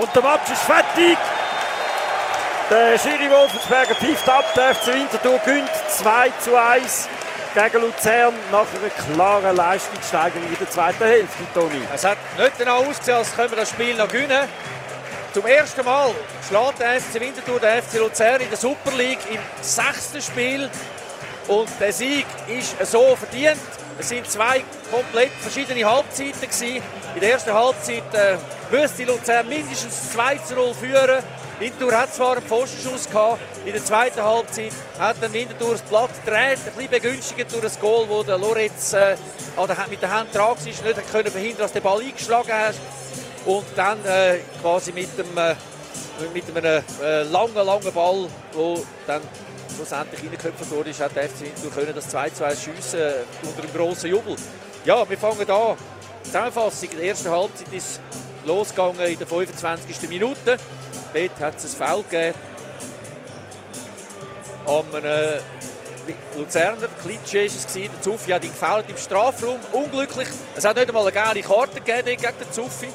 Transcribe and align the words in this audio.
Und 0.00 0.08
der 0.16 0.22
Match 0.22 0.50
ist 0.50 0.62
fertig. 0.62 1.18
Der 2.70 2.98
Schiri 2.98 3.30
Wolfensberger 3.30 3.94
pfeift 3.94 4.26
ab. 4.30 4.46
Der 4.56 4.74
FC 4.74 4.94
Winterthur 4.94 5.38
gönnt 5.44 5.70
2 5.88 6.32
zu 6.38 6.56
1 6.56 7.08
gegen 7.54 7.82
Luzern 7.84 8.34
nach 8.50 8.60
einer 8.60 9.14
klaren 9.14 9.56
Leistungssteigerung 9.56 10.48
in 10.48 10.56
der 10.56 10.70
zweiten 10.70 11.04
Hälfte, 11.04 11.42
Toni. 11.52 11.82
Es 11.94 12.04
hat 12.04 12.16
nicht 12.38 12.56
genau 12.56 12.78
ausgesehen, 12.78 13.18
als 13.18 13.36
können 13.36 13.50
wir 13.50 13.58
das 13.58 13.68
Spiel 13.68 13.94
noch 13.94 14.08
gewinnen. 14.08 14.48
Zum 15.34 15.46
ersten 15.46 15.84
Mal 15.84 16.12
schlägt 16.48 16.78
der 16.78 16.98
FC 16.98 17.20
Winterthur 17.20 17.60
der 17.60 17.82
FC 17.82 17.98
Luzern 17.98 18.40
in 18.40 18.48
der 18.48 18.58
Super 18.58 18.92
League 18.96 19.20
im 19.30 19.40
sechsten 19.60 20.22
Spiel. 20.22 20.70
Und 21.46 21.68
der 21.78 21.92
Sieg 21.92 22.24
ist 22.48 22.74
so 22.90 23.16
verdient. 23.16 23.60
Es 24.00 24.08
sind 24.08 24.26
zwei 24.30 24.64
komplett 24.90 25.30
verschiedene 25.40 25.84
Halbzeiten 25.84 26.40
gewesen. 26.40 26.82
In 27.14 27.20
der 27.20 27.32
ersten 27.32 27.52
Halbzeit 27.52 28.14
äh, 28.14 28.38
müsste 28.70 29.04
Luzern 29.04 29.46
mindestens 29.46 30.12
2 30.12 30.38
zu 30.38 30.54
0 30.54 30.72
führen. 30.72 31.22
Winterthur 31.58 31.94
hat 31.94 32.14
zwar 32.14 32.38
einen 32.38 32.46
Pfostenschuss 32.46 33.10
gehabt, 33.10 33.42
in 33.66 33.72
der 33.74 33.84
zweiten 33.84 34.22
Halbzeit 34.22 34.72
hat 34.98 35.16
dann 35.20 35.30
Winterthur 35.34 35.72
das 35.72 35.82
Blatt 35.82 36.08
gedreht, 36.24 36.58
ein 36.64 36.72
bisschen 36.74 36.90
begünstigt 36.90 37.52
durch 37.52 37.60
das 37.60 37.78
Goal, 37.78 38.08
wo 38.08 38.22
der 38.22 38.38
Lorenz 38.38 38.94
äh, 38.94 39.16
mit 39.90 40.00
der 40.00 40.10
Hand 40.10 40.34
dran 40.34 40.56
war, 40.56 40.56
nicht 40.64 41.12
können 41.12 41.30
verhindern, 41.30 41.58
dass 41.58 41.74
der 41.74 41.82
Ball 41.82 42.00
eingeschlagen 42.00 42.52
hat 42.54 42.76
und 43.44 43.66
dann 43.76 44.02
äh, 44.06 44.38
quasi 44.62 44.92
mit 44.92 45.10
dem 45.18 45.36
äh, 45.36 45.54
mit 46.32 46.44
einem 46.56 46.82
äh, 47.02 47.22
langen, 47.24 47.54
langen 47.54 47.92
Ball, 47.92 48.28
wo 48.54 48.82
dann 49.06 49.20
schlussendlich 49.74 50.22
reingeköpft 50.22 50.70
wurde, 50.70 50.92
hat 50.92 51.16
der 51.16 51.28
FC 51.28 51.40
Winterthur 51.42 51.70
können 51.72 51.94
das 51.94 52.14
2-2 52.14 52.50
schiessen 52.50 53.00
äh, 53.00 53.12
unter 53.42 53.62
einem 53.62 53.72
grossen 53.72 54.10
Jubel. 54.10 54.36
Ja, 54.84 55.08
wir 55.08 55.18
fangen 55.18 55.50
an. 55.50 55.76
Zusammenfassung, 56.22 56.90
in 56.90 56.98
der 56.98 57.06
ersten 57.08 57.30
Halbzeit 57.30 57.72
ist 57.72 58.00
losgegangen 58.44 59.00
in 59.00 59.18
der 59.18 59.26
25. 59.26 60.08
Minute. 60.08 60.58
Dort 61.12 61.40
hat 61.40 61.56
es 61.56 61.80
ein 61.80 61.86
Foul 61.86 62.02
gegeben 62.04 62.34
an 64.66 64.84
einem 64.94 65.40
Luzerner. 66.36 66.88
Klitsche 67.02 67.38
war 67.38 67.44
es. 67.44 67.66
Der 67.66 68.02
Zuffi 68.02 68.30
hat 68.30 68.44
ihn 68.44 68.50
gefällt 68.50 68.88
im 68.88 68.96
Strafraum. 68.96 69.58
Unglücklich. 69.72 70.28
Es 70.56 70.64
hat 70.64 70.76
nicht 70.76 70.88
einmal 70.88 71.02
eine 71.02 71.12
gelbe 71.12 71.48
Karte 71.48 71.80
gegeben 71.80 72.20
gegen 72.20 72.38
den 72.38 72.52
Zuffi. 72.52 72.88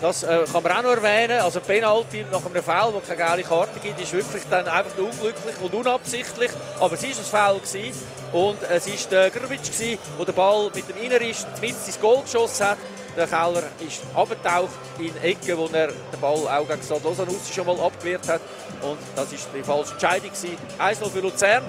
Das 0.00 0.22
äh, 0.22 0.44
kann 0.50 0.62
man 0.62 0.72
auch 0.72 0.82
noch 0.82 1.02
erwähnen. 1.02 1.40
Also 1.40 1.60
Penalty 1.60 2.24
nach 2.32 2.44
einem 2.44 2.62
Foul, 2.62 2.94
wo 2.94 3.00
keine 3.00 3.16
gelbe 3.22 3.48
Karte 3.48 3.78
gibt, 3.80 4.00
ist 4.00 4.12
wirklich 4.12 4.42
dann 4.48 4.66
einfach 4.66 4.96
unglücklich 4.96 5.54
und 5.60 5.74
unabsichtlich. 5.74 6.50
Aber 6.80 6.94
es 6.94 7.02
war 7.32 7.50
ein 7.50 7.52
Foul. 7.52 7.60
Gewesen. 7.60 8.02
Und 8.32 8.58
es 8.62 8.86
war 8.86 9.10
der 9.10 9.30
Grbic, 9.30 9.60
der 9.62 10.24
den 10.24 10.34
Ball 10.34 10.70
mit 10.74 10.88
dem 10.88 10.96
Innerist 11.02 11.48
mit 11.60 11.70
ins 11.70 12.00
Goal 12.00 12.22
geschossen 12.22 12.66
hat. 12.66 12.78
Der 13.16 13.26
Keller 13.26 13.64
ist 13.86 14.02
abgetaucht 14.14 14.70
in 14.98 15.14
Ecke, 15.22 15.58
wo 15.58 15.66
er 15.66 15.88
den 15.88 16.20
Ball 16.20 16.48
auch 16.48 16.66
gegen 16.66 16.82
Stade 16.82 17.00
Lausanne 17.02 17.32
schon 17.52 17.66
mal 17.66 17.78
abgewehrt 17.80 18.26
hat. 18.28 18.40
Und 18.80 18.98
das 19.16 19.32
war 19.32 19.38
die 19.54 19.62
falsche 19.62 19.92
Entscheidung. 19.92 20.30
1-0 20.30 21.10
für 21.10 21.20
Luzern. 21.20 21.64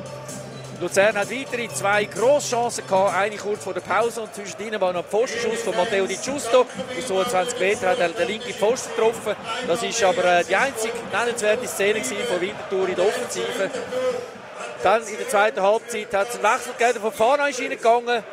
Luzern 0.82 1.16
hat 1.16 1.30
weitere 1.30 1.68
zwei 1.70 2.06
Grosschancen 2.06 2.88
gehabt, 2.88 3.16
eine 3.16 3.36
kurz 3.38 3.64
vor 3.64 3.74
der 3.76 3.82
Pause 3.82 4.22
und 4.22 4.34
zwischen 4.34 4.60
ihnen 4.62 4.82
war 4.82 4.92
noch 4.92 5.04
ein 5.04 5.10
Pfostenschuss 5.10 5.62
von 5.62 5.76
Matteo 5.78 6.08
Di 6.08 6.16
Giusto. 6.16 6.62
Aus 6.62 7.08
22 7.08 7.60
Metern 7.60 7.90
hat 7.92 8.00
er 8.00 8.10
den 8.10 8.28
linken 8.28 8.52
Pfosten 8.52 8.90
getroffen. 8.96 9.36
Das 9.68 9.84
ist 9.84 10.04
aber 10.04 10.26
äh, 10.26 10.44
die 10.44 10.56
einzige 10.56 10.96
nennenswerte 11.14 11.68
Szene 11.68 12.04
von 12.04 12.42
Winterthur 12.42 12.90
in 12.90 12.96
der 12.96 13.06
Offensive. 13.06 13.70
Dann 14.82 15.08
in 15.08 15.18
der 15.18 15.30
zweiten 15.30 15.62
Halbzeit 15.62 16.12
hat 16.16 16.30
es 16.30 16.36
einen 16.36 16.44
Wechsel 16.46 16.74
gegeben, 16.76 17.00
von 17.00 17.12
Fana 17.12 17.48
ist 17.48 17.60
reingegangen. 17.60 18.24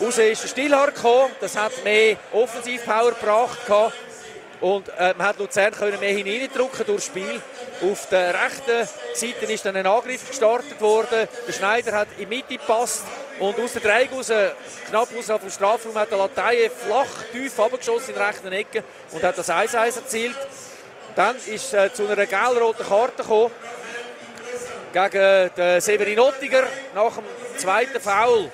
Raus 0.00 0.18
ist 0.18 0.42
der 0.44 0.48
Stillhard 0.48 0.94
gekommen. 0.94 1.32
Das 1.40 1.56
hat 1.56 1.72
mehr 1.82 2.18
Offensivpower 2.32 3.14
gebracht. 3.20 3.58
Und 4.60 4.88
äh, 4.90 5.14
man 5.16 5.28
hat 5.28 5.38
Luzern 5.38 5.72
können 5.72 5.98
mehr 6.00 6.12
hineindrücken 6.12 6.86
durchs 6.86 7.06
Spiel. 7.06 7.40
Auf 7.82 8.08
der 8.10 8.34
rechten 8.34 8.88
Seite 9.14 9.50
ist 9.50 9.64
dann 9.64 9.76
ein 9.76 9.86
Angriff 9.86 10.28
gestartet 10.28 10.80
worden. 10.80 11.28
Der 11.46 11.52
Schneider 11.52 11.92
hat 11.92 12.08
in 12.18 12.28
die 12.28 12.36
Mitte 12.36 12.58
gepasst. 12.58 13.04
Und 13.38 13.58
aus 13.58 13.72
der 13.72 13.80
Dreieck 13.80 14.12
raus, 14.12 14.30
knapp 14.90 15.08
außerhalb 15.18 15.40
vom 15.40 15.50
Strafraum, 15.50 15.94
hat 15.94 16.10
der 16.10 16.18
Lateie 16.18 16.68
flach, 16.68 17.06
tief 17.32 17.58
abgeschossen 17.58 18.10
in 18.10 18.16
der 18.16 18.28
rechten 18.28 18.52
Ecke 18.52 18.84
und 19.12 19.22
hat 19.22 19.38
das 19.38 19.48
1-1 19.48 19.96
erzielt. 19.96 20.36
Dann 21.16 21.36
ist 21.46 21.72
äh, 21.72 21.90
zu 21.90 22.06
einer 22.06 22.26
gelb-roten 22.26 22.86
Karte 22.86 23.22
gekommen 23.22 23.50
gegen 24.92 25.50
den 25.56 25.80
Severin 25.80 26.20
Ottiger 26.20 26.64
nach 26.94 27.14
dem 27.14 27.24
zweiten 27.56 28.00
Foul. 28.00 28.50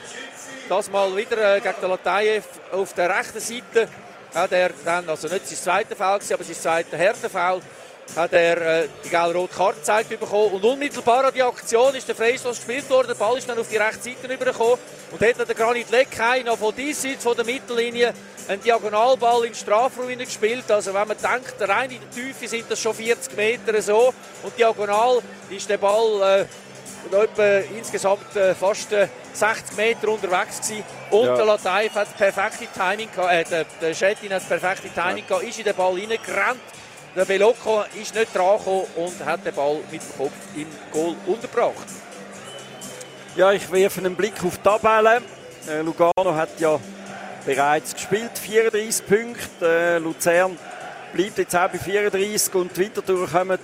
Das 0.69 0.88
mal 0.91 1.16
wieder 1.16 1.56
äh, 1.56 1.60
gegen 1.60 1.80
den 1.80 1.91
Latayev 1.91 2.44
auf 2.70 2.92
der 2.92 3.10
rechten 3.10 3.41
Seite. 3.41 3.88
Hat 4.36 4.52
er 4.52 4.70
dann, 4.84 5.08
also 5.08 5.28
nicht 5.28 5.48
sein 5.48 5.56
zweiter 5.56 5.97
Foul, 5.97 6.20
aber 6.30 6.44
sein 6.44 6.54
zweiter 6.54 6.98
Härtefoul, 6.98 7.62
hat 8.14 8.32
er 8.34 8.82
äh, 8.82 8.88
die 9.02 9.08
gelb-rote 9.08 9.54
Karte 9.54 9.78
gezeigt 9.78 10.10
bekommen. 10.10 10.52
Und 10.52 10.62
unmittelbar 10.62 11.24
an 11.24 11.32
die 11.34 11.42
Aktion 11.42 11.94
ist 11.94 12.06
der 12.06 12.14
Freistoß 12.14 12.58
gespielt 12.58 12.91
worden. 12.91 13.08
Der 13.08 13.14
Ball 13.14 13.38
ist 13.38 13.48
dann 13.48 13.58
auf 13.58 13.66
die 13.66 13.78
rechte 13.78 14.02
Seite 14.02 14.30
übergekommen. 14.30 14.76
Und 15.10 15.22
hat 15.22 15.48
der 15.48 15.54
Granit 15.54 15.88
Leckheim 15.88 16.44
noch 16.44 16.58
von 16.58 16.76
dieser 16.76 17.08
Seite 17.08 17.20
von 17.20 17.34
der 17.34 17.47
Mittellinie 17.47 18.12
einen 18.47 18.62
Diagonalball 18.62 19.47
in 19.47 19.52
den 19.52 19.54
Strafraum 19.54 20.19
gespielt. 20.19 20.70
Also 20.70 20.92
wenn 20.92 21.08
man 21.08 21.16
denkt, 21.16 21.54
rein 21.60 21.91
in 21.91 22.00
der 22.00 22.10
Tiefe 22.10 22.47
sind 22.47 22.70
das 22.70 22.78
schon 22.78 22.94
40 22.94 23.34
Meter 23.38 23.80
so. 23.80 24.12
Und 24.42 24.58
diagonal 24.58 25.22
ist 25.48 25.70
der 25.70 25.78
Ball 25.78 26.42
äh, 26.42 26.47
etwa 27.12 27.58
insgesamt 27.76 28.34
äh, 28.36 28.54
fast 28.54 28.92
äh, 28.92 29.08
60 29.32 29.76
Meter 29.76 30.08
unterwegs 30.08 30.60
gewesen. 30.60 30.84
Und 31.10 31.26
ja. 31.26 31.36
der 31.36 31.44
Lataif 31.44 31.94
hat 31.94 32.08
das 32.08 32.14
perfekte 32.14 32.66
Timing 32.78 33.08
gehabt, 33.14 33.32
äh, 33.32 33.44
der, 33.44 33.64
der 33.80 33.94
Schettin 33.94 34.32
hat 34.32 34.42
das 34.42 34.48
perfekte 34.48 34.88
Timing 34.88 35.24
ja. 35.24 35.28
gehabt, 35.28 35.44
ist 35.44 35.58
in 35.58 35.64
den 35.64 35.74
Ball 35.74 35.92
reingerannt. 35.92 36.60
Der 37.14 37.24
Belocco 37.24 37.84
ist 38.00 38.14
nicht 38.14 38.34
dran 38.34 38.58
gekommen 38.58 38.86
und 38.96 39.24
hat 39.24 39.44
den 39.44 39.54
Ball 39.54 39.78
mit 39.90 40.02
dem 40.02 40.16
Kopf 40.18 40.32
im 40.54 40.66
Goal 40.92 41.14
unterbracht. 41.26 41.86
Ja, 43.36 43.52
ich 43.52 43.70
werfe 43.70 44.00
einen 44.00 44.14
Blick 44.14 44.34
auf 44.44 44.56
die 44.56 44.62
Tabelle. 44.62 45.22
Äh, 45.68 45.80
Lugano 45.80 46.34
hat 46.34 46.58
ja 46.58 46.78
bereits 47.44 47.94
gespielt, 47.94 48.32
34 48.38 49.06
Punkte. 49.06 49.66
Äh, 49.66 49.98
Luzern 49.98 50.58
bleibt 51.12 51.38
jetzt 51.38 51.56
auch 51.56 51.68
bei 51.68 51.78
34 51.78 52.54
und 52.54 52.76
Winterthur 52.76 53.28
kommen 53.28 53.58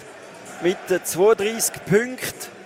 mit 0.62 0.78
32 0.88 1.72
Punkten 1.84 2.61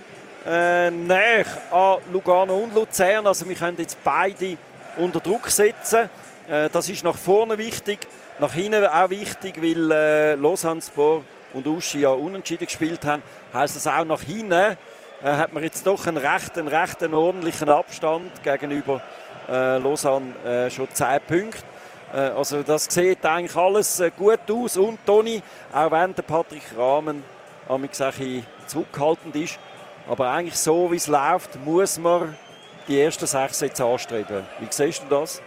äh, 0.47 0.89
näher 0.89 1.45
an 1.71 1.97
Lugano 2.11 2.55
und 2.55 2.73
Luzern. 2.73 3.27
Also 3.27 3.47
wir 3.47 3.55
können 3.55 3.77
jetzt 3.79 4.01
beide 4.03 4.57
unter 4.97 5.19
Druck 5.19 5.49
setzen. 5.49 6.09
Äh, 6.49 6.69
das 6.69 6.87
ist 6.89 7.03
nach 7.03 7.17
vorne 7.17 7.57
wichtig, 7.57 7.99
nach 8.39 8.53
hinten 8.53 8.85
auch 8.85 9.09
wichtig, 9.09 9.61
weil 9.61 9.91
äh, 9.91 10.35
Lausanne 10.35 10.81
Sport 10.81 11.25
und 11.53 11.67
Uschi 11.67 11.99
ja 11.99 12.09
unentschieden 12.09 12.65
gespielt 12.65 13.03
haben. 13.05 13.21
Heißt 13.53 13.75
das 13.75 13.87
auch 13.87 14.05
nach 14.05 14.21
hinten 14.21 14.51
äh, 14.51 14.75
hat 15.23 15.51
man 15.51 15.63
jetzt 15.63 15.85
doch 15.85 16.05
einen 16.07 16.17
rechten, 16.17 16.67
rechten 16.67 17.13
ordentlichen 17.13 17.69
Abstand 17.69 18.43
gegenüber 18.43 19.01
äh, 19.49 19.77
Lausanne 19.79 20.33
äh, 20.45 20.69
schon 20.69 20.87
10 20.91 21.19
Punkte. 21.27 21.63
Äh, 22.13 22.19
also 22.19 22.63
das 22.63 22.85
sieht 22.85 23.25
eigentlich 23.25 23.55
alles 23.55 24.01
gut 24.17 24.39
aus 24.49 24.77
und 24.77 25.05
Toni, 25.05 25.41
auch 25.73 25.91
wenn 25.91 26.13
der 26.15 26.21
Patrick 26.21 26.63
Rahmen 26.77 27.23
bisschen 27.81 28.45
zurückhaltend 28.67 29.35
ist, 29.35 29.59
aber 30.07 30.31
eigentlich 30.31 30.57
so, 30.57 30.91
wie 30.91 30.95
es 30.95 31.07
läuft, 31.07 31.55
muss 31.65 31.97
man 31.97 32.35
die 32.87 33.01
ersten 33.01 33.27
sechs 33.27 33.59
jetzt 33.59 33.81
anstreben. 33.81 34.45
Wie 34.59 34.67
siehst 34.69 35.03
du 35.03 35.07
das? 35.07 35.41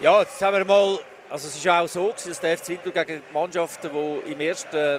Ja, 0.00 0.20
jetzt 0.20 0.40
haben 0.42 0.56
wir 0.56 0.64
mal, 0.64 0.98
also 1.30 1.46
es 1.46 1.56
ist 1.56 1.68
auch 1.68 1.86
so, 1.86 2.12
dass 2.12 2.40
der 2.40 2.58
FC 2.58 2.70
Winterthur 2.70 3.04
gegen 3.04 3.22
Mannschaften, 3.32 3.90
die 3.92 4.32
im 4.32 4.40
ersten, 4.40 4.76
äh, 4.76 4.98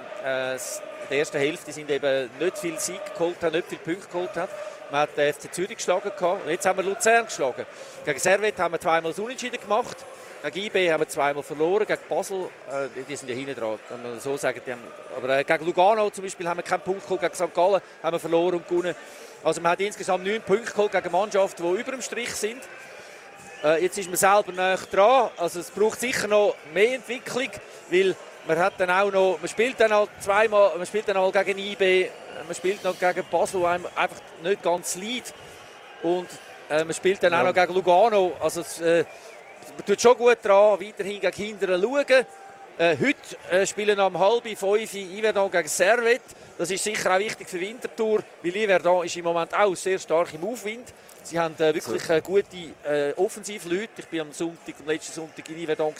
der 1.10 1.18
ersten 1.18 1.38
Hälfte 1.38 1.72
sind 1.72 1.90
eben 1.90 2.30
nicht 2.38 2.58
viel 2.58 2.78
Sieg 2.78 3.00
geholt 3.12 3.36
haben, 3.42 3.52
nicht 3.52 3.68
viel 3.68 3.78
Punkte 3.78 4.08
geholt 4.08 4.34
haben. 4.34 4.50
Man 4.90 5.02
hat 5.02 5.16
den 5.16 5.32
FC 5.32 5.52
Zürich 5.52 5.76
geschlagen 5.76 6.10
und 6.18 6.50
jetzt 6.50 6.64
haben 6.64 6.78
wir 6.78 6.84
Luzern 6.84 7.26
geschlagen. 7.26 7.66
Gegen 8.04 8.18
Servet 8.18 8.58
haben 8.58 8.72
wir 8.72 8.80
zweimal 8.80 9.12
das 9.12 9.18
Unentschieden 9.18 9.60
gemacht. 9.60 9.96
Gegen 10.52 10.66
IB 10.66 10.92
haben 10.92 11.00
wir 11.00 11.08
zweimal 11.08 11.42
verloren, 11.42 11.86
gegen 11.86 12.02
Basel, 12.06 12.50
äh, 12.70 13.02
die 13.08 13.16
sind 13.16 13.30
ja 13.30 13.34
hinten 13.34 13.54
dran, 13.54 13.78
kann 13.88 14.02
man 14.02 14.20
so 14.20 14.36
sagen. 14.36 14.60
Haben, 14.68 14.80
aber 15.16 15.38
äh, 15.38 15.42
gegen 15.44 15.64
Lugano 15.64 16.10
zum 16.10 16.22
Beispiel 16.22 16.46
haben 16.46 16.58
wir 16.58 16.62
keinen 16.62 16.82
Punkt 16.82 17.02
geholt, 17.04 17.22
gegen 17.22 17.34
St. 17.34 17.54
Gallen 17.54 17.80
haben 18.02 18.14
wir 18.14 18.20
verloren 18.20 18.56
und 18.56 18.68
gewonnen. 18.68 18.94
Also 19.42 19.62
man 19.62 19.72
hat 19.72 19.80
insgesamt 19.80 20.22
neun 20.22 20.42
Punkte 20.42 20.70
geholt 20.70 20.92
gegen 20.92 21.12
Mannschaften, 21.12 21.62
die 21.62 21.80
über 21.80 21.92
dem 21.92 22.02
Strich 22.02 22.34
sind. 22.34 22.60
Äh, 23.64 23.84
jetzt 23.84 23.96
ist 23.96 24.06
man 24.08 24.16
selber 24.16 24.52
näher 24.52 24.78
dran, 24.92 25.30
also 25.38 25.60
es 25.60 25.70
braucht 25.70 25.98
sicher 25.98 26.28
noch 26.28 26.54
mehr 26.74 26.96
Entwicklung, 26.96 27.48
weil 27.88 28.14
man 28.46 28.58
hat 28.58 28.74
dann 28.76 28.90
auch 28.90 29.10
noch, 29.10 29.38
man 29.40 29.48
spielt 29.48 29.80
dann 29.80 29.92
auch 29.92 30.08
zweimal, 30.20 30.76
man 30.76 30.84
spielt 30.84 31.08
dann 31.08 31.16
auch 31.16 31.32
gegen 31.32 31.58
IB, 31.58 32.10
man 32.44 32.54
spielt 32.54 32.84
noch 32.84 32.98
gegen 32.98 33.24
Basel, 33.30 33.60
wo 33.60 33.64
einem 33.64 33.86
einfach 33.96 34.20
nicht 34.42 34.62
ganz 34.62 34.96
liegt. 34.96 35.32
Und 36.02 36.28
äh, 36.68 36.84
man 36.84 36.92
spielt 36.92 37.22
dann 37.22 37.32
ja. 37.32 37.40
auch 37.40 37.44
noch 37.46 37.54
gegen 37.54 37.72
Lugano, 37.72 38.34
also 38.42 38.60
äh, 38.84 38.98
man 38.98 39.06
tut 39.86 40.00
schon 40.00 40.16
gut 40.16 40.38
dran, 40.42 40.80
weiterhin 40.80 41.20
gegen 41.20 41.32
Kinder 41.32 41.78
schauen. 41.80 42.26
Äh, 42.76 42.96
heute 42.98 43.52
äh, 43.52 43.66
spielen 43.66 44.00
am 44.00 44.18
halb 44.18 44.46
fünf 44.58 44.94
Iverdon 44.94 45.50
gegen 45.50 45.68
Servet. 45.68 46.22
Das 46.58 46.70
ist 46.70 46.82
sicher 46.82 47.14
auch 47.14 47.20
wichtig 47.20 47.48
für 47.48 47.60
Winterthur, 47.60 48.24
weil 48.42 48.56
Iverdon 48.56 49.06
ist 49.06 49.16
im 49.16 49.24
Moment 49.24 49.54
auch 49.54 49.76
sehr 49.76 49.98
stark 49.98 50.34
im 50.34 50.44
Aufwind. 50.44 50.92
Sie 51.22 51.38
haben 51.38 51.54
äh, 51.60 51.72
wirklich 51.72 52.08
äh, 52.10 52.20
gute 52.20 52.56
äh, 52.84 53.12
Offensivleute. 53.16 53.88
Ich 53.98 54.12
war 54.12 54.26
am 54.26 54.32
Sonntag, 54.32 54.74
am 54.80 54.86
letzten 54.86 55.12
Sonntag 55.12 55.48
in 55.48 55.58
Iverdon 55.58 55.94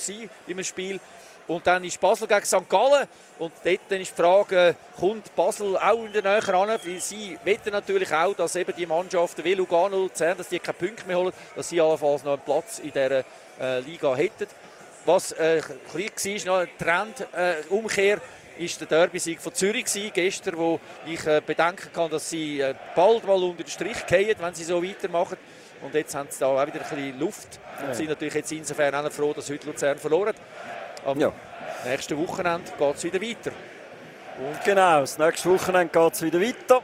im 0.49 0.65
Spiel. 0.65 1.01
Und 1.47 1.67
dann 1.67 1.85
ist 1.85 2.01
Basel 2.01 2.27
gegen 2.27 2.45
St. 2.45 2.69
Gallen. 2.69 3.07
Und 3.39 3.53
dort 3.63 3.81
ist 3.91 3.91
die 3.91 4.05
Frage, 4.23 4.75
kommt 4.99 5.35
Basel 5.37 5.77
auch 5.77 6.05
in 6.05 6.13
der 6.13 6.23
Nähe 6.23 6.49
ran? 6.49 6.69
Weil 6.69 7.01
sie 7.01 7.39
wetten 7.45 7.71
natürlich 7.71 8.13
auch, 8.13 8.35
dass 8.35 8.57
eben 8.57 8.75
die 8.77 8.87
Mannschaften 8.87 9.45
wie 9.45 9.55
Lugano 9.55 9.97
Luzern, 9.97 10.39
dass 10.39 10.49
die 10.49 10.59
keine 10.59 10.79
Punkte 10.79 11.07
mehr 11.07 11.19
holen, 11.19 11.33
dass 11.55 11.69
sie 11.69 11.81
allenfalls 11.81 12.25
noch 12.25 12.33
einen 12.33 12.43
Platz 12.43 12.79
in 12.79 12.93
dieser 12.93 13.25
äh, 13.61 13.81
Liga 13.81 14.15
hätten. 14.15 14.47
Was 15.05 15.33
äh, 15.33 15.61
klein 15.91 16.11
war, 16.47 16.47
noch 16.47 16.59
ein 16.61 16.69
Trendumkehr, 16.79 18.17
äh, 18.17 18.65
ist 18.65 18.81
der 18.81 18.87
Derby-Sieg 18.87 19.41
von 19.41 19.53
Zürich 19.53 19.85
gewesen, 19.85 20.11
gestern, 20.15 20.57
wo 20.57 20.81
ich 21.07 21.27
äh, 21.27 21.43
bedenken 21.45 21.89
kann, 21.93 22.11
dass 22.11 22.31
sie 22.31 22.61
äh, 22.61 22.75
bald 22.95 23.27
mal 23.27 23.43
unter 23.43 23.65
den 23.65 23.71
Strich 23.71 24.07
gehen, 24.07 24.37
wenn 24.39 24.55
sie 24.55 24.65
so 24.65 24.83
weitermachen. 24.83 25.37
Und 25.83 25.93
jetzt 25.95 26.15
haben 26.15 26.29
sie 26.31 26.39
da 26.41 26.47
auch 26.47 26.67
wieder 26.67 26.81
ein 26.81 26.89
bisschen 26.89 27.19
Luft 27.19 27.61
und 27.81 27.89
ja. 27.89 27.95
sind 27.95 28.09
natürlich 28.09 28.35
jetzt 28.35 28.53
insofern 28.53 28.95
auch 28.95 29.13
froh, 29.13 29.33
dass 29.35 29.51
heute 29.51 29.67
Luzern 29.67 29.99
verloren 29.99 30.35
Am 31.05 31.21
ja. 31.21 31.33
nächsten 31.85 32.17
Wochenende 32.17 32.71
geht 32.79 32.97
es 32.97 33.05
wieder 33.05 33.21
weiter. 33.21 33.51
Und 34.39 34.65
genau, 34.65 35.01
das 35.01 35.19
nächste 35.19 35.51
Wochenende 35.51 35.93
geht 35.93 36.13
es 36.15 36.23
wieder 36.23 36.41
weiter. 36.41 36.83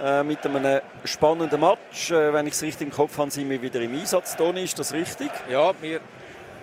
Äh, 0.00 0.22
mit 0.22 0.44
einem 0.46 0.80
spannenden 1.04 1.60
Match. 1.60 2.12
Äh, 2.12 2.32
wenn 2.32 2.46
ich 2.46 2.54
es 2.54 2.62
richtig 2.62 2.88
im 2.88 2.92
Kopf 2.92 3.18
habe, 3.18 3.30
sind 3.30 3.50
wir 3.50 3.60
wieder 3.60 3.80
im 3.80 3.94
Einsatz. 3.94 4.36
Toni, 4.36 4.62
ist 4.62 4.78
das 4.78 4.92
richtig? 4.92 5.30
Ja, 5.50 5.72
wir, 5.80 6.00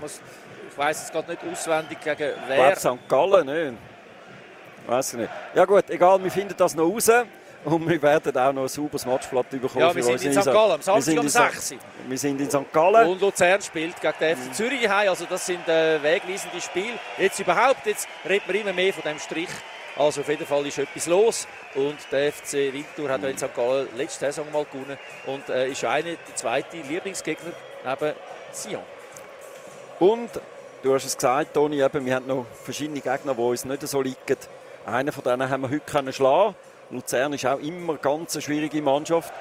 ich 0.04 0.78
weiß 0.78 1.04
es 1.04 1.12
gerade 1.12 1.32
nicht 1.32 1.42
auswendig 1.52 2.00
gegen 2.02 2.32
wer. 2.48 2.72
Ich 2.72 2.80
St. 2.80 3.10
Gallen, 3.10 3.46
nicht? 3.46 3.78
Weiß 4.88 5.14
ich 5.14 5.20
nicht. 5.20 5.32
Ja 5.54 5.66
gut, 5.66 5.90
egal, 5.90 6.24
wir 6.24 6.32
finden 6.32 6.54
das 6.56 6.76
noch 6.76 6.86
raus. 6.86 7.12
Und 7.66 7.90
wir 7.90 8.00
werden 8.02 8.38
auch 8.38 8.54
noch 8.54 8.62
ein 8.62 8.68
sauberes 8.68 9.06
Matchblatt 9.08 9.50
bekommen. 9.50 9.80
Ja, 9.80 9.94
wir 9.94 10.04
sind 10.04 10.24
in 10.24 10.34
St. 10.34 10.46
Gallen, 10.46 10.72
am 10.74 10.82
Samstag 10.82 11.18
um 11.18 11.28
6 11.28 11.76
Wir 12.08 12.18
sind 12.18 12.40
in 12.40 12.50
St. 12.50 12.72
Gallen. 12.72 13.10
Und 13.10 13.20
Luzern 13.20 13.62
spielt 13.62 14.00
gegen 14.00 14.14
den 14.20 14.38
FC 14.38 14.54
Zürich 14.54 14.88
heim. 14.88 15.10
Also 15.10 15.26
das 15.28 15.46
sind 15.46 15.68
äh, 15.68 16.02
wegweisende 16.02 16.62
Spiele. 16.62 17.00
Jetzt 17.18 17.40
überhaupt, 17.40 17.86
jetzt 17.86 18.08
reden 18.30 18.44
wir 18.48 18.62
immer 18.62 18.74
mehr 18.74 18.94
von 18.94 19.04
dem 19.04 19.18
Strich. 19.20 19.50
Also 19.98 20.22
auf 20.22 20.30
jeden 20.30 20.46
Fall 20.46 20.66
ist 20.68 20.78
etwas 20.78 21.08
los. 21.08 21.48
Und 21.76 21.98
der 22.12 22.32
FC 22.32 22.74
Winter 22.74 23.12
hat 23.12 23.22
mhm. 23.22 23.28
in 23.30 23.38
St. 23.38 23.50
Letzte 23.96 24.26
Saison 24.26 24.52
mal 24.52 24.66
gewonnen. 24.66 24.98
Und 25.26 25.50
äh, 25.50 25.70
ist 25.70 25.84
einer 25.86 26.04
der 26.04 26.36
zweite 26.36 26.78
Lieblingsgegner 26.78 27.52
neben 27.84 28.14
Sion. 28.52 28.84
Und 30.00 30.30
du 30.84 30.94
hast 30.94 31.06
es 31.06 31.16
gesagt, 31.16 31.54
Toni, 31.54 31.82
eben, 31.82 32.06
wir 32.06 32.16
haben 32.16 32.28
noch 32.28 32.46
verschiedene 32.64 33.00
Gegner, 33.00 33.34
die 33.34 33.42
uns 33.42 33.66
nicht 33.66 33.88
so 33.88 34.02
liegen. 34.02 34.38
Einen 34.86 35.12
von 35.12 35.24
denen 35.24 35.50
haben 35.50 35.62
wir 35.62 35.70
heute 35.70 35.80
können 35.80 36.14
schlagen 36.14 36.56
Luzern 36.92 37.34
ist 37.34 37.46
auch 37.46 37.60
immer 37.60 37.94
eine 37.94 38.00
ganz 38.00 38.42
schwierige 38.44 38.82
Mannschaft. 38.82 39.34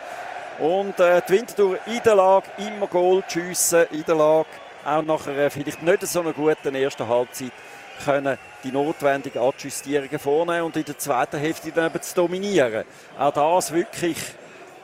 Und 0.59 0.99
äh, 1.01 1.21
die 1.29 1.33
Winterthur 1.33 1.79
in 1.87 2.01
der 2.05 2.15
Lage, 2.15 2.47
immer 2.59 2.87
Goal 2.87 3.23
zu 3.27 3.41
schiessen, 3.41 3.87
in 3.91 4.05
der 4.05 4.15
Lage, 4.15 4.49
auch 4.85 5.03
nach 5.03 5.27
einer 5.27 5.51
vielleicht 5.51 5.83
nicht 5.83 6.07
so 6.07 6.21
einer 6.21 6.33
guten 6.33 6.75
ersten 6.75 7.09
Halbzeit, 7.09 7.53
können 8.05 8.39
die 8.63 8.73
notwendigen 8.73 9.41
Adjustierungen 9.41 10.19
vornehmen 10.19 10.63
und 10.63 10.77
in 10.77 10.85
der 10.85 10.99
zweiten 10.99 11.39
Hälfte 11.39 11.71
dann 11.73 11.87
eben 11.87 12.03
zu 12.03 12.15
dominieren. 12.15 12.85
Auch 13.19 13.33
das 13.33 13.73
wirklich 13.73 14.17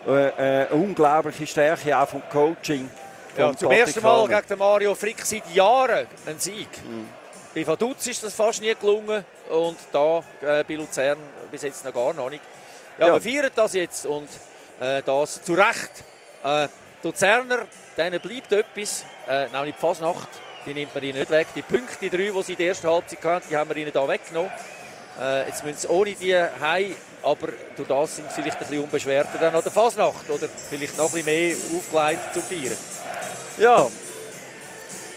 äh, 0.07 0.29
äh, 0.29 0.33
eine 0.33 0.69
unglaubliche 0.71 1.47
Stärke 1.47 1.99
auch 1.99 2.09
vom 2.09 2.23
Coaching. 2.31 2.89
Ja, 3.37 3.55
zum 3.55 3.71
ersten 3.71 4.03
Mal 4.03 4.27
gegen 4.29 4.59
Mario 4.59 4.95
Frick 4.95 5.25
seit 5.25 5.49
Jahren 5.55 6.07
ein 6.27 6.39
Sieg. 6.39 6.69
Mhm. 6.85 7.09
Bei 7.55 7.67
Vaduz 7.67 8.07
ist 8.07 8.23
das 8.23 8.35
fast 8.35 8.61
nie 8.61 8.75
gelungen 8.75 9.25
und 9.51 9.77
da 9.93 10.19
äh, 10.41 10.65
bei 10.65 10.75
Luzern 10.75 11.19
bis 11.51 11.63
jetzt 11.63 11.85
noch 11.85 11.93
gar 11.93 12.15
noch 12.15 12.31
nicht. 12.31 12.43
Ja, 12.99 13.09
ja. 13.09 13.15
wir 13.15 13.21
feiern 13.21 13.51
das 13.55 13.75
jetzt 13.75 14.07
und 14.07 14.29
äh, 14.81 15.03
das 15.03 15.43
zu 15.43 15.55
Recht. 15.55 16.05
Äh, 16.45 16.69
Luzerner, 17.03 17.67
denen 17.97 18.21
bleibt 18.21 18.53
etwas, 18.53 19.05
äh, 19.29 19.49
nämlich 19.49 19.75
die 19.75 19.81
Fasnacht, 19.81 20.29
die 20.67 20.75
nimmt 20.75 20.95
man 20.95 21.05
ihnen 21.05 21.19
nicht 21.19 21.31
weg. 21.31 21.49
Die 21.55 21.63
Punkte, 21.63 21.97
die 22.01 22.11
drei, 22.11 22.31
die 22.31 22.43
sie 22.43 22.53
in 22.53 22.59
der 22.59 22.69
ersten 22.69 22.89
Halbzeit 22.89 23.25
hatten, 23.25 23.47
die 23.51 23.57
haben 23.57 23.71
wir 23.71 23.77
ihnen 23.77 23.93
da 23.93 24.07
weggenommen. 24.07 24.51
Äh, 25.21 25.47
jetzt 25.47 25.65
müssen 25.65 25.79
sie 25.79 25.89
ohne 25.89 26.15
die 26.15 26.35
heim, 26.35 26.95
aber 27.23 27.49
durch 27.77 27.89
das 27.89 28.17
sind 28.17 28.31
sie 28.31 28.43
vielleicht 28.43 28.57
ein 28.57 28.67
bisschen 28.67 28.85
unbeschwerter 28.85 29.39
dann 29.39 29.55
an 29.55 29.63
der 29.63 29.73
Fasnacht 29.73 30.29
oder 30.29 30.49
vielleicht 30.49 30.97
noch 30.97 31.07
ein 31.07 31.23
bisschen 31.23 31.27
mehr 31.27 31.57
aufgeleitet 31.77 32.35
zu 32.35 32.41
feiern. 32.41 32.77
Ja, 33.59 33.87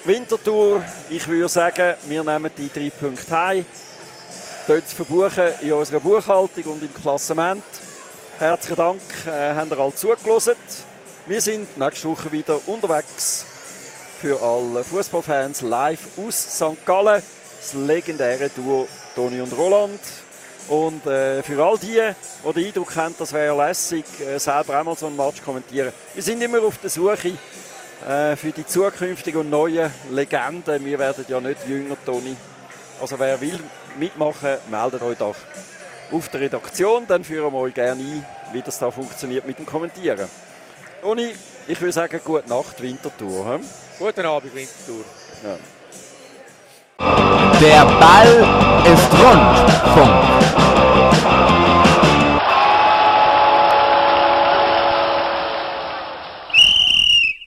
Wintertour, 0.06 0.84
ich 1.10 1.28
würde 1.28 1.48
sagen, 1.48 1.96
wir 2.08 2.24
nehmen 2.24 2.52
die 2.58 2.70
drei 2.74 2.90
Punkte 2.90 3.32
heim. 3.32 3.66
Dort 4.68 4.84
verbuchen 4.84 5.46
in 5.62 5.74
unserer 5.74 6.00
Buchhaltung 6.00 6.64
und 6.66 6.84
im 6.84 6.94
Klassement. 6.94 7.64
Herzlichen 8.40 8.76
Dank, 8.76 9.02
äh, 9.28 9.54
habt 9.56 9.72
ihr 9.72 9.80
alle 9.80 9.96
zugelassen. 9.96 10.56
Wir 11.26 11.40
sind 11.40 11.78
nächste 11.78 12.10
Woche 12.10 12.32
wieder 12.32 12.60
unterwegs 12.68 13.46
für 14.24 14.42
alle 14.42 14.86
Fußballfans 14.86 15.64
live 15.64 16.00
aus 16.18 16.56
St. 16.56 16.86
Gallen. 16.86 17.22
Das 17.60 17.74
legendäre 17.74 18.50
Duo 18.56 18.88
Toni 19.16 19.42
und 19.42 19.52
Roland. 19.52 20.00
Und 20.70 21.06
äh, 21.06 21.44
für 21.44 21.62
all 21.62 21.78
die, 21.78 22.00
die 22.00 22.54
den 22.54 22.68
Eindruck 22.68 22.96
haben, 22.96 23.14
das 23.20 23.34
wäre 23.34 23.54
lässig, 23.58 24.06
äh, 24.22 24.40
selber 24.40 24.80
einmal 24.80 24.96
so 24.96 25.08
einen 25.08 25.18
Match 25.18 25.44
kommentieren. 25.44 25.92
Wir 26.14 26.24
sind 26.24 26.42
immer 26.42 26.64
auf 26.64 26.78
der 26.78 26.90
Suche 26.90 27.34
äh, 28.08 28.38
für 28.38 28.54
die 28.54 28.66
zukünftigen 28.66 29.42
und 29.42 29.50
neuen 29.50 29.92
Legenden. 30.10 30.86
Wir 30.86 31.00
werden 31.00 31.26
ja 31.28 31.42
nicht 31.42 31.68
jünger, 31.68 31.98
Toni. 32.06 32.38
Also 33.02 33.20
wer 33.20 33.42
will 33.42 33.60
mitmachen, 34.00 34.56
meldet 34.72 35.02
euch 35.02 35.18
doch 35.18 35.36
auf 36.14 36.30
der 36.30 36.40
Redaktion. 36.40 37.06
Dann 37.10 37.26
führen 37.26 37.52
wir 37.52 37.60
euch 37.60 37.74
gerne 37.74 38.02
ein, 38.02 38.26
wie 38.54 38.62
das 38.62 38.80
da 38.80 38.90
funktioniert 38.90 39.46
mit 39.46 39.60
dem 39.60 39.66
Kommentieren. 39.66 40.30
Toni, 41.02 41.34
ich 41.68 41.80
würde 41.80 41.94
sagen, 41.94 42.20
gute 42.24 42.50
Nacht, 42.50 42.82
Wintertour. 42.82 43.46
Hm? 43.46 43.62
Guten 44.00 44.26
Abend, 44.26 44.56
Wintertour. 44.56 45.06
Ja. 45.44 45.58
Der 47.60 47.86
Ball 47.86 48.84
ist 48.86 49.12
rund. 49.14 49.96
Punkt. 49.96 50.33